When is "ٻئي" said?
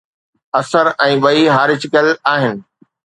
1.25-1.43